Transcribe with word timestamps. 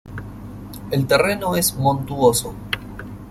El 0.89 1.05
terreno 1.05 1.55
es 1.55 1.75
montuoso. 1.75 2.55